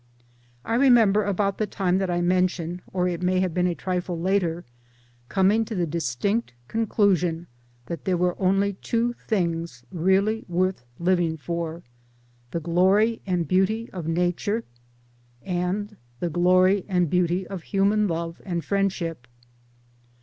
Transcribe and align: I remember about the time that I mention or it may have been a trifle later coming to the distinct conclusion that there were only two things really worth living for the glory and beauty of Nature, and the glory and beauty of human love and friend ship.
I 0.65 0.73
remember 0.73 1.23
about 1.23 1.59
the 1.59 1.67
time 1.67 1.99
that 1.99 2.09
I 2.09 2.21
mention 2.21 2.81
or 2.91 3.07
it 3.07 3.21
may 3.21 3.39
have 3.41 3.53
been 3.53 3.67
a 3.67 3.75
trifle 3.75 4.19
later 4.19 4.65
coming 5.29 5.63
to 5.65 5.75
the 5.75 5.85
distinct 5.85 6.55
conclusion 6.67 7.45
that 7.85 8.05
there 8.05 8.17
were 8.17 8.35
only 8.41 8.73
two 8.73 9.13
things 9.27 9.83
really 9.91 10.43
worth 10.47 10.83
living 10.97 11.37
for 11.37 11.83
the 12.49 12.59
glory 12.59 13.21
and 13.27 13.47
beauty 13.47 13.91
of 13.93 14.07
Nature, 14.07 14.63
and 15.43 15.95
the 16.19 16.31
glory 16.31 16.83
and 16.89 17.07
beauty 17.07 17.45
of 17.45 17.61
human 17.61 18.07
love 18.07 18.41
and 18.43 18.65
friend 18.65 18.91
ship. 18.91 19.27